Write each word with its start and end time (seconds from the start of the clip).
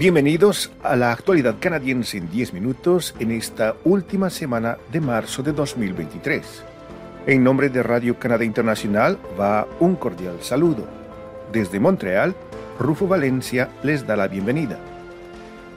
Bienvenidos 0.00 0.72
a 0.82 0.96
la 0.96 1.12
actualidad 1.12 1.56
canadiense 1.60 2.16
en 2.16 2.30
10 2.30 2.54
minutos 2.54 3.14
en 3.18 3.32
esta 3.32 3.76
última 3.84 4.30
semana 4.30 4.78
de 4.90 4.98
marzo 4.98 5.42
de 5.42 5.52
2023. 5.52 6.64
En 7.26 7.44
nombre 7.44 7.68
de 7.68 7.82
Radio 7.82 8.18
Canadá 8.18 8.46
Internacional 8.46 9.18
va 9.38 9.68
un 9.78 9.96
cordial 9.96 10.38
saludo. 10.40 10.86
Desde 11.52 11.78
Montreal, 11.80 12.34
Rufo 12.78 13.06
Valencia 13.06 13.68
les 13.82 14.06
da 14.06 14.16
la 14.16 14.26
bienvenida. 14.26 14.78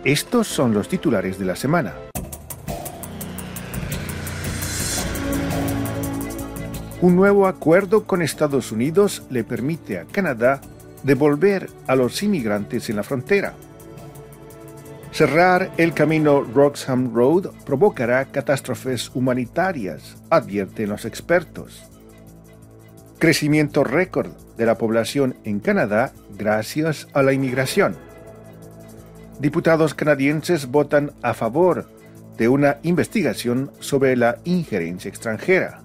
Estos 0.05 0.47
son 0.47 0.73
los 0.73 0.87
titulares 0.87 1.37
de 1.37 1.43
la 1.43 1.57
semana. 1.57 1.93
Un 7.01 7.17
nuevo 7.17 7.45
acuerdo 7.45 8.05
con 8.05 8.21
Estados 8.21 8.71
Unidos 8.71 9.23
le 9.29 9.43
permite 9.43 9.99
a 9.99 10.05
Canadá 10.05 10.61
devolver 11.03 11.69
a 11.87 11.97
los 11.97 12.23
inmigrantes 12.23 12.89
en 12.89 12.95
la 12.95 13.03
frontera. 13.03 13.53
Cerrar 15.13 15.69
el 15.77 15.93
camino 15.93 16.41
Roxham 16.41 17.13
Road 17.13 17.51
provocará 17.67 18.25
catástrofes 18.25 19.11
humanitarias, 19.13 20.17
advierten 20.31 20.89
los 20.89 21.05
expertos. 21.05 21.83
Crecimiento 23.19 23.83
récord 23.83 24.31
de 24.57 24.65
la 24.65 24.75
población 24.79 25.35
en 25.43 25.59
Canadá 25.59 26.13
gracias 26.35 27.07
a 27.13 27.21
la 27.21 27.31
inmigración. 27.31 27.95
Diputados 29.39 29.93
canadienses 29.93 30.65
votan 30.65 31.11
a 31.21 31.35
favor 31.35 31.87
de 32.35 32.49
una 32.49 32.79
investigación 32.81 33.71
sobre 33.79 34.15
la 34.15 34.39
injerencia 34.45 35.09
extranjera. 35.09 35.81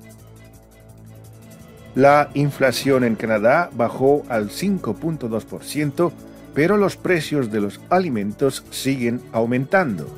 La 1.95 2.31
inflación 2.33 3.05
en 3.05 3.15
Canadá 3.15 3.69
bajó 3.75 4.25
al 4.31 4.49
5.2%, 4.49 6.13
pero 6.59 6.77
los 6.77 6.97
precios 6.97 7.53
de 7.53 7.61
los 7.61 7.81
alimentos 7.89 8.64
siguen 8.70 9.20
aumentando. 9.31 10.12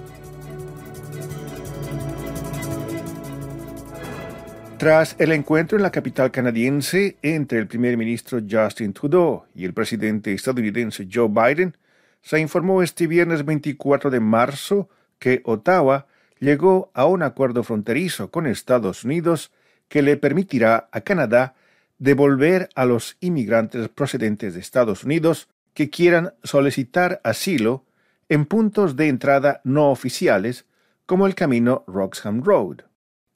Tras 4.79 5.17
el 5.19 5.33
encuentro 5.33 5.77
en 5.77 5.83
la 5.83 5.91
capital 5.91 6.31
canadiense 6.31 7.19
entre 7.21 7.59
el 7.59 7.67
primer 7.67 7.99
ministro 7.99 8.41
Justin 8.51 8.95
Trudeau 8.95 9.45
y 9.55 9.67
el 9.67 9.75
presidente 9.75 10.33
estadounidense 10.33 11.07
Joe 11.13 11.29
Biden, 11.29 11.77
se 12.23 12.41
informó 12.41 12.83
este 12.83 13.07
viernes 13.07 13.45
24 13.45 14.11
de 14.11 14.21
marzo 14.21 14.89
que 15.19 15.43
Ottawa 15.45 16.07
llegó 16.39 16.91
a 16.95 17.05
un 17.05 17.23
acuerdo 17.23 17.65
fronterizo 17.65 18.31
con 18.31 18.47
Estados 18.47 19.05
Unidos 19.05 19.53
que 19.89 20.01
le 20.01 20.17
permitirá 20.17 20.89
a 20.91 21.03
Canadá 21.03 21.55
devolver 21.99 22.71
a 22.75 22.87
los 22.87 23.19
inmigrantes 23.21 23.91
procedentes 23.91 24.55
de 24.55 24.61
Estados 24.61 25.05
Unidos 25.05 25.47
que 25.75 25.91
quieran 25.91 26.35
solicitar 26.43 27.21
asilo 27.25 27.85
en 28.29 28.47
puntos 28.47 28.97
de 28.97 29.09
entrada 29.09 29.61
no 29.65 29.91
oficiales 29.91 30.67
como 31.07 31.27
el 31.27 31.35
camino 31.35 31.85
Roxham 31.87 32.43
Road. 32.43 32.83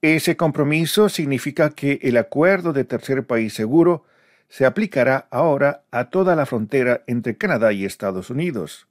Ese 0.01 0.37
compromiso 0.37 1.09
significa 1.09 1.71
que 1.71 1.99
el 2.03 2.17
acuerdo 2.17 2.73
de 2.73 2.85
tercer 2.85 3.27
país 3.27 3.55
seguro 3.55 4.05
se 4.49 4.67
aplicará 4.67 5.27
ahora 5.31 5.85
a 5.91 6.11
toda 6.11 6.37
la 6.37 6.47
frontera 6.47 7.03
entre 7.07 7.37
Canadá 7.37 7.73
y 7.73 7.85
Estados 7.85 8.31
Unidos. 8.31 8.87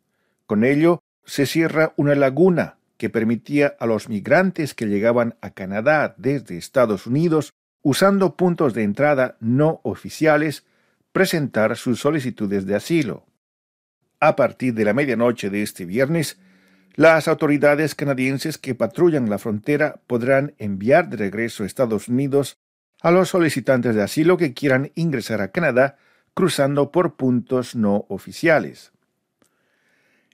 Con 0.45 0.63
ello, 0.63 1.01
se 1.23 1.45
cierra 1.45 1.93
una 1.95 2.15
laguna 2.15 2.77
que 2.97 3.09
permitía 3.09 3.75
a 3.79 3.85
los 3.85 4.09
migrantes 4.09 4.73
que 4.73 4.87
llegaban 4.87 5.35
a 5.41 5.51
Canadá 5.51 6.15
desde 6.17 6.57
Estados 6.57 7.07
Unidos 7.07 7.53
usando 7.81 8.35
puntos 8.35 8.73
de 8.73 8.83
entrada 8.83 9.37
no 9.39 9.81
oficiales, 9.83 10.65
presentar 11.11 11.75
sus 11.77 11.99
solicitudes 11.99 12.65
de 12.65 12.75
asilo. 12.75 13.25
A 14.25 14.37
partir 14.37 14.73
de 14.73 14.85
la 14.85 14.93
medianoche 14.93 15.49
de 15.49 15.63
este 15.63 15.83
viernes, 15.83 16.37
las 16.95 17.27
autoridades 17.27 17.93
canadienses 17.93 18.57
que 18.57 18.73
patrullan 18.73 19.29
la 19.29 19.37
frontera 19.37 19.99
podrán 20.07 20.53
enviar 20.59 21.09
de 21.09 21.17
regreso 21.17 21.63
a 21.63 21.65
Estados 21.65 22.07
Unidos 22.07 22.57
a 23.01 23.11
los 23.11 23.27
solicitantes 23.27 23.95
de 23.95 24.01
asilo 24.01 24.37
que 24.37 24.53
quieran 24.53 24.93
ingresar 24.95 25.41
a 25.41 25.49
Canadá 25.49 25.97
cruzando 26.33 26.89
por 26.89 27.17
puntos 27.17 27.75
no 27.75 28.05
oficiales. 28.07 28.93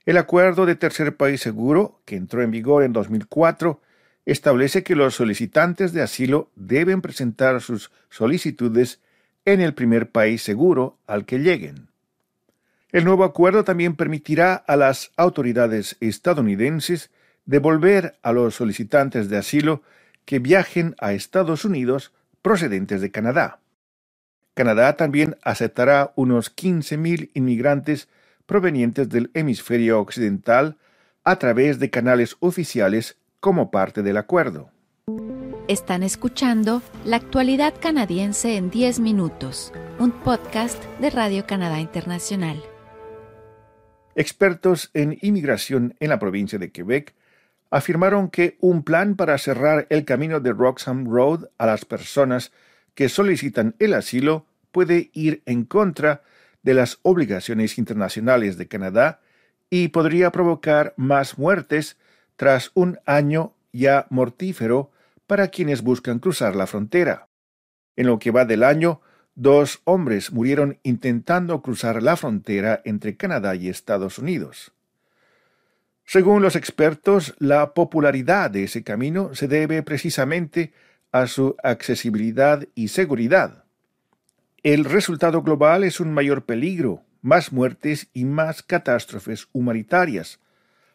El 0.06 0.18
acuerdo 0.18 0.66
de 0.66 0.76
tercer 0.76 1.16
país 1.16 1.40
seguro, 1.40 2.00
que 2.04 2.14
entró 2.14 2.42
en 2.42 2.52
vigor 2.52 2.84
en 2.84 2.92
2004, 2.92 3.80
establece 4.24 4.84
que 4.84 4.94
los 4.94 5.16
solicitantes 5.16 5.92
de 5.92 6.02
asilo 6.02 6.52
deben 6.54 7.02
presentar 7.02 7.60
sus 7.60 7.90
solicitudes 8.08 9.00
en 9.44 9.60
el 9.60 9.74
primer 9.74 10.12
país 10.12 10.42
seguro 10.44 11.00
al 11.08 11.24
que 11.24 11.40
lleguen. 11.40 11.89
El 12.92 13.04
nuevo 13.04 13.24
acuerdo 13.24 13.64
también 13.64 13.94
permitirá 13.94 14.54
a 14.54 14.76
las 14.76 15.12
autoridades 15.16 15.96
estadounidenses 16.00 17.10
devolver 17.44 18.18
a 18.22 18.32
los 18.32 18.54
solicitantes 18.54 19.28
de 19.28 19.36
asilo 19.36 19.82
que 20.24 20.38
viajen 20.38 20.94
a 21.00 21.12
Estados 21.12 21.64
Unidos 21.64 22.12
procedentes 22.42 23.00
de 23.00 23.10
Canadá. 23.10 23.60
Canadá 24.54 24.96
también 24.96 25.36
aceptará 25.42 26.12
unos 26.16 26.54
15.000 26.54 27.30
inmigrantes 27.34 28.08
provenientes 28.46 29.08
del 29.08 29.30
hemisferio 29.34 30.00
occidental 30.00 30.76
a 31.24 31.36
través 31.36 31.78
de 31.78 31.90
canales 31.90 32.36
oficiales 32.40 33.16
como 33.38 33.70
parte 33.70 34.02
del 34.02 34.16
acuerdo. 34.16 34.70
Están 35.68 36.02
escuchando 36.02 36.82
La 37.04 37.16
actualidad 37.16 37.74
canadiense 37.80 38.56
en 38.56 38.70
10 38.70 39.00
minutos, 39.00 39.72
un 40.00 40.10
podcast 40.10 40.82
de 41.00 41.10
Radio 41.10 41.46
Canadá 41.46 41.78
Internacional. 41.78 42.60
Expertos 44.14 44.90
en 44.92 45.18
inmigración 45.22 45.94
en 46.00 46.10
la 46.10 46.18
provincia 46.18 46.58
de 46.58 46.70
Quebec 46.70 47.14
afirmaron 47.70 48.28
que 48.28 48.56
un 48.60 48.82
plan 48.82 49.14
para 49.14 49.38
cerrar 49.38 49.86
el 49.90 50.04
camino 50.04 50.40
de 50.40 50.52
Roxham 50.52 51.08
Road 51.08 51.48
a 51.58 51.66
las 51.66 51.84
personas 51.84 52.52
que 52.94 53.08
solicitan 53.08 53.76
el 53.78 53.94
asilo 53.94 54.46
puede 54.72 55.10
ir 55.14 55.42
en 55.46 55.64
contra 55.64 56.22
de 56.62 56.74
las 56.74 56.98
obligaciones 57.02 57.78
internacionales 57.78 58.58
de 58.58 58.68
Canadá 58.68 59.20
y 59.70 59.88
podría 59.88 60.30
provocar 60.32 60.94
más 60.96 61.38
muertes 61.38 61.96
tras 62.36 62.72
un 62.74 62.98
año 63.06 63.54
ya 63.72 64.06
mortífero 64.10 64.90
para 65.26 65.48
quienes 65.48 65.82
buscan 65.82 66.18
cruzar 66.18 66.56
la 66.56 66.66
frontera. 66.66 67.28
En 67.94 68.08
lo 68.08 68.18
que 68.18 68.32
va 68.32 68.44
del 68.44 68.64
año, 68.64 69.00
dos 69.40 69.80
hombres 69.84 70.32
murieron 70.32 70.78
intentando 70.82 71.62
cruzar 71.62 72.02
la 72.02 72.14
frontera 72.16 72.82
entre 72.84 73.16
Canadá 73.16 73.54
y 73.54 73.70
Estados 73.70 74.18
Unidos. 74.18 74.72
Según 76.04 76.42
los 76.42 76.56
expertos, 76.56 77.34
la 77.38 77.72
popularidad 77.72 78.50
de 78.50 78.64
ese 78.64 78.84
camino 78.84 79.34
se 79.34 79.48
debe 79.48 79.82
precisamente 79.82 80.74
a 81.10 81.26
su 81.26 81.56
accesibilidad 81.62 82.68
y 82.74 82.88
seguridad. 82.88 83.64
El 84.62 84.84
resultado 84.84 85.40
global 85.40 85.84
es 85.84 86.00
un 86.00 86.12
mayor 86.12 86.44
peligro, 86.44 87.02
más 87.22 87.50
muertes 87.50 88.08
y 88.12 88.26
más 88.26 88.62
catástrofes 88.62 89.48
humanitarias, 89.52 90.38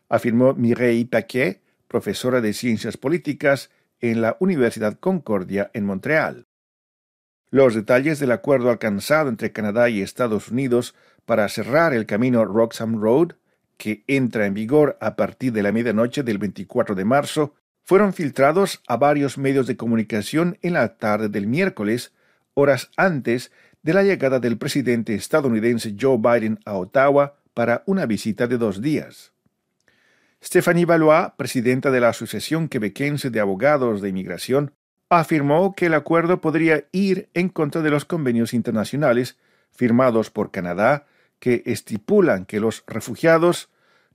afirmó 0.07 0.53
Mireille 0.53 1.07
Paquet, 1.07 1.63
profesora 1.88 2.41
de 2.41 2.53
Ciencias 2.53 2.95
Políticas 2.95 3.72
en 4.01 4.22
la 4.22 4.38
Universidad 4.39 5.00
Concordia 5.00 5.72
en 5.73 5.85
Montreal. 5.85 6.45
Los 7.51 7.75
detalles 7.75 8.19
del 8.19 8.31
acuerdo 8.31 8.69
alcanzado 8.69 9.29
entre 9.29 9.51
Canadá 9.51 9.89
y 9.89 10.01
Estados 10.01 10.50
Unidos 10.50 10.95
para 11.25 11.47
cerrar 11.50 11.94
el 11.94 12.06
camino 12.06 12.45
Roxham 12.45 13.00
Road, 13.00 13.33
que 13.78 14.03
entra 14.07 14.45
en 14.45 14.53
vigor 14.53 14.97
a 15.01 15.16
partir 15.16 15.51
de 15.53 15.63
la 15.63 15.72
medianoche 15.72 16.23
del 16.23 16.38
24 16.38 16.95
de 16.95 17.05
marzo, 17.05 17.55
fueron 17.84 18.13
filtrados 18.13 18.81
a 18.88 18.97
varios 18.97 19.38
medios 19.38 19.67
de 19.67 19.78
comunicación 19.78 20.57
en 20.61 20.73
la 20.73 20.97
tarde 20.97 21.29
del 21.29 21.45
miércoles, 21.45 22.13
horas 22.55 22.89
antes 22.97 23.51
de 23.84 23.94
la 23.94 24.01
llegada 24.01 24.40
del 24.40 24.58
presidente 24.58 25.14
estadounidense 25.14 25.96
Joe 25.99 26.17
Biden 26.17 26.59
a 26.66 26.73
Ottawa 26.73 27.35
para 27.53 27.84
una 27.85 28.08
visita 28.08 28.47
de 28.47 28.58
dos 28.58 28.81
días. 28.81 29.34
Stephanie 30.43 30.85
Valois, 30.85 31.29
presidenta 31.37 31.91
de 31.91 31.99
la 31.99 32.09
Asociación 32.09 32.67
Quebequense 32.67 33.29
de 33.29 33.40
Abogados 33.40 34.02
de 34.02 34.09
Inmigración, 34.09 34.73
afirmó 35.20 35.73
que 35.76 35.88
el 35.88 35.94
acuerdo 35.94 36.41
podría 36.41 36.85
ir 36.91 37.29
en 37.34 37.50
contra 37.50 37.82
de 37.82 37.90
los 37.90 38.06
convenios 38.06 38.53
internacionales 38.53 39.38
firmados 39.72 40.29
por 40.29 40.52
Canadá 40.52 41.06
que 41.40 41.64
estipulan 41.66 42.46
que 42.46 42.59
los 42.59 42.84
refugiados 42.88 43.70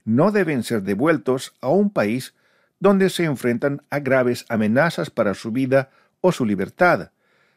no 0.05 0.33
deben 0.33 0.63
ser 0.63 0.83
devueltos 0.83 1.55
a 1.61 1.69
un 1.69 1.91
país 1.91 2.35
donde 2.79 3.11
se 3.11 3.25
enfrentan 3.25 3.83
a 3.91 4.01
graves 4.01 4.47
amenazas 4.49 5.11
para 5.11 5.35
su 5.35 5.53
vida 5.53 5.91
o 6.21 6.33
su 6.33 6.47
libertad, 6.47 7.11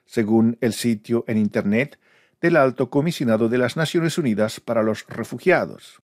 según 0.06 0.58
el 0.62 0.74
sitio 0.74 1.24
en 1.28 1.38
Internet 1.38 1.98
del 2.42 2.58
Alto 2.58 2.90
Comisionado 2.90 3.48
de 3.48 3.58
las 3.58 3.78
Naciones 3.78 4.18
Unidas 4.18 4.60
para 4.60 4.84
los 4.84 5.08
Refugiados. 5.08 6.02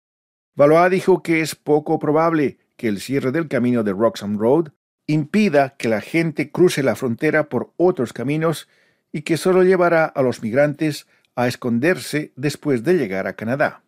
Valois 0.56 0.92
dijo 0.92 1.22
que 1.22 1.42
es 1.42 1.56
poco 1.56 2.00
probable 2.00 2.58
que 2.76 2.88
el 2.88 3.00
cierre 3.00 3.32
del 3.32 3.48
camino 3.48 3.84
de 3.84 3.94
Roxham 3.94 4.38
Road 4.38 4.70
impida 5.08 5.76
que 5.78 5.90
la 5.90 6.02
gente 6.02 6.52
cruce 6.52 6.84
la 6.84 6.96
frontera 6.96 7.50
por 7.50 7.72
otros 7.78 8.14
caminos 8.14 8.68
y 9.12 9.22
que 9.22 9.38
solo 9.38 9.64
llevará 9.64 10.06
a 10.06 10.22
los 10.22 10.42
migrantes 10.42 11.08
a 11.36 11.48
esconderse 11.48 12.32
después 12.36 12.84
de 12.84 12.94
llegar 12.94 13.28
a 13.28 13.34
Canadá. 13.34 13.82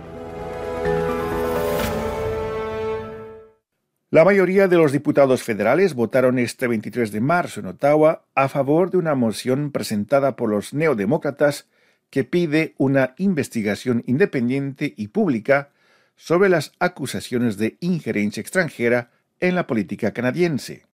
La 4.10 4.26
mayoría 4.26 4.68
de 4.68 4.78
los 4.78 4.92
diputados 4.92 5.44
federales 5.44 5.94
votaron 5.94 6.40
este 6.40 6.68
23 6.68 7.12
de 7.12 7.22
marzo 7.22 7.60
en 7.60 7.68
Ottawa 7.68 8.26
a 8.34 8.50
favor 8.50 8.90
de 8.90 8.98
una 8.98 9.14
moción 9.14 9.72
presentada 9.72 10.36
por 10.36 10.50
los 10.50 10.74
neodemócratas 10.74 11.68
que 12.10 12.24
pide 12.24 12.74
una 12.80 13.14
investigación 13.20 14.04
independiente 14.08 14.96
y 14.98 15.10
pública 15.10 15.70
sobre 16.16 16.50
las 16.50 16.72
acusaciones 16.80 17.58
de 17.58 17.78
injerencia 17.80 18.42
extranjera 18.42 19.12
en 19.40 19.56
la 19.56 19.68
política 19.68 20.14
canadiense. 20.14 20.86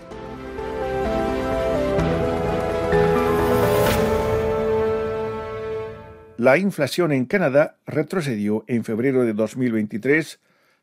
La 6.38 6.56
inflación 6.56 7.11
en 7.11 7.26
Canadá 7.26 7.79
retrocedió 7.85 8.64
en 8.69 8.85
febrero 8.85 9.25
de 9.25 9.32
2023 9.32 10.38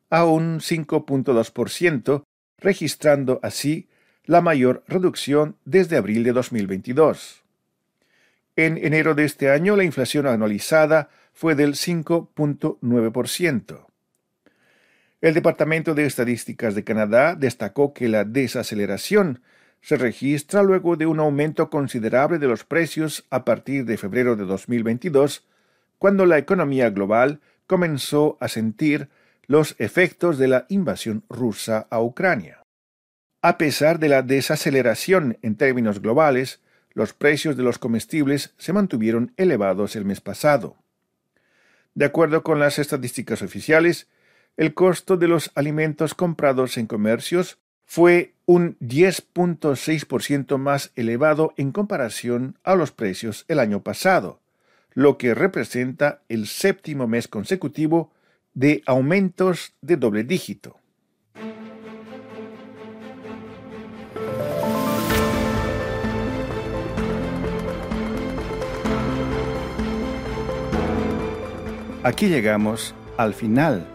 a 0.09 0.25
un 0.25 0.59
5.2%, 0.59 2.25
registrando 2.57 3.39
así 3.41 3.87
la 4.25 4.41
mayor 4.41 4.83
reducción 4.87 5.55
desde 5.63 5.95
abril 5.95 6.25
de 6.25 6.33
2022. 6.33 7.45
En 8.57 8.77
enero 8.77 9.15
de 9.15 9.25
este 9.25 9.49
año 9.49 9.75
la 9.75 9.83
inflación 9.83 10.27
anualizada 10.27 11.09
fue 11.33 11.55
del 11.55 11.73
5.9%. 11.75 13.85
El 15.21 15.33
Departamento 15.33 15.95
de 15.95 16.05
Estadísticas 16.05 16.75
de 16.75 16.83
Canadá 16.83 17.35
destacó 17.35 17.93
que 17.93 18.07
la 18.07 18.25
desaceleración 18.25 19.41
se 19.81 19.97
registra 19.97 20.63
luego 20.63 20.97
de 20.97 21.05
un 21.05 21.19
aumento 21.19 21.69
considerable 21.69 22.37
de 22.37 22.47
los 22.47 22.63
precios 22.63 23.25
a 23.29 23.45
partir 23.45 23.85
de 23.85 23.97
febrero 23.97 24.35
de 24.35 24.45
2022, 24.45 25.47
cuando 25.99 26.25
la 26.25 26.37
economía 26.37 26.89
global 26.89 27.39
comenzó 27.67 28.37
a 28.41 28.47
sentir 28.47 29.09
los 29.47 29.75
efectos 29.77 30.37
de 30.37 30.47
la 30.47 30.65
invasión 30.69 31.23
rusa 31.29 31.87
a 31.89 32.01
Ucrania. 32.01 32.63
A 33.41 33.57
pesar 33.57 33.99
de 33.99 34.09
la 34.09 34.23
desaceleración 34.23 35.37
en 35.43 35.55
términos 35.55 36.01
globales, 36.01 36.61
los 36.93 37.13
precios 37.13 37.55
de 37.55 37.63
los 37.63 37.77
comestibles 37.77 38.53
se 38.57 38.73
mantuvieron 38.73 39.33
elevados 39.37 39.95
el 39.95 40.05
mes 40.05 40.19
pasado. 40.19 40.77
De 41.93 42.05
acuerdo 42.05 42.41
con 42.41 42.59
las 42.59 42.79
estadísticas 42.79 43.41
oficiales, 43.41 44.07
el 44.57 44.73
costo 44.73 45.17
de 45.17 45.27
los 45.27 45.51
alimentos 45.55 46.13
comprados 46.13 46.77
en 46.77 46.87
comercios 46.87 47.57
fue 47.85 48.33
un 48.45 48.77
10.6% 48.79 50.57
más 50.57 50.91
elevado 50.95 51.53
en 51.57 51.71
comparación 51.71 52.57
a 52.63 52.75
los 52.75 52.91
precios 52.91 53.45
el 53.47 53.59
año 53.59 53.83
pasado, 53.83 54.39
lo 54.93 55.17
que 55.17 55.33
representa 55.35 56.21
el 56.29 56.47
séptimo 56.47 57.07
mes 57.07 57.27
consecutivo 57.27 58.11
de 58.53 58.81
aumentos 58.85 59.73
de 59.81 59.97
doble 59.97 60.23
dígito. 60.23 60.77
Aquí 72.03 72.27
llegamos 72.27 72.93
al 73.17 73.33
final 73.33 73.94